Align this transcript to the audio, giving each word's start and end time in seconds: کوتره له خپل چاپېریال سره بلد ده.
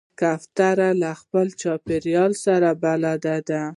کوتره 0.21 0.89
له 1.01 1.11
خپل 1.21 1.47
چاپېریال 1.61 2.31
سره 2.45 2.69
بلد 2.83 3.23
ده. 3.49 3.61